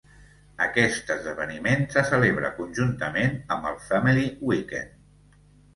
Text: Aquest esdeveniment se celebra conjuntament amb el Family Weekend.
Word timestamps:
Aquest 0.67 1.11
esdeveniment 1.15 1.85
se 1.97 2.05
celebra 2.13 2.53
conjuntament 2.57 3.39
amb 3.59 3.73
el 3.75 3.79
Family 3.91 4.29
Weekend. 4.51 5.43